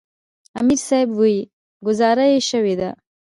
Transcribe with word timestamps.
امیر 0.59 0.79
صېب 0.87 1.09
وې" 1.19 1.35
ګذاره 1.85 2.25
ئې 2.31 2.39
شوې 2.49 2.75
ده 2.79 2.89
ـ 2.93 2.97